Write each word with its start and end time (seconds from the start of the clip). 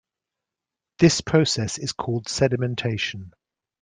This 0.97 1.21
process 1.21 1.77
is 1.77 1.91
called 1.93 2.25
sedimentation. 2.27 3.35